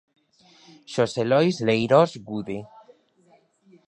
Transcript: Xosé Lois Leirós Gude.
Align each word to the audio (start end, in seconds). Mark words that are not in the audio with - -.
Xosé 0.93 1.23
Lois 1.31 1.55
Leirós 1.67 2.11
Gude. 2.27 2.59